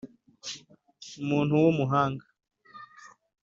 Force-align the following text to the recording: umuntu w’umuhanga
umuntu 1.21 1.53
w’umuhanga 1.63 2.25